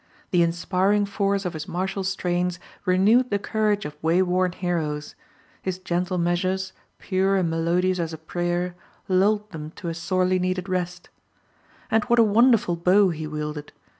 The 0.31 0.41
inspiring 0.41 1.05
force 1.05 1.45
of 1.45 1.53
his 1.53 1.67
martial 1.67 2.03
strains 2.03 2.57
renewed 2.87 3.29
the 3.29 3.37
courage 3.37 3.85
of 3.85 4.01
way 4.01 4.23
worn 4.23 4.51
heroes. 4.51 5.13
His 5.61 5.77
gentle 5.77 6.17
measures, 6.17 6.73
pure 6.97 7.35
and 7.35 7.51
melodious 7.51 7.99
as 7.99 8.11
a 8.11 8.17
prayer, 8.17 8.73
lulled 9.07 9.51
them 9.51 9.69
to 9.75 9.93
sorely 9.93 10.39
needed 10.39 10.67
rest. 10.67 11.09
And 11.91 12.03
what 12.05 12.17
a 12.17 12.23
wonderful 12.23 12.75
bow 12.77 13.09
he 13.09 13.27
wielded! 13.27 13.73